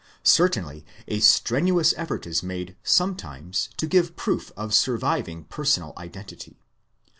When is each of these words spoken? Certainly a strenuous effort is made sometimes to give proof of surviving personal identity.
Certainly 0.23 0.83
a 1.07 1.19
strenuous 1.19 1.93
effort 1.95 2.25
is 2.25 2.41
made 2.41 2.75
sometimes 2.81 3.69
to 3.77 3.85
give 3.85 4.15
proof 4.15 4.51
of 4.57 4.73
surviving 4.73 5.43
personal 5.43 5.93
identity. 5.95 6.57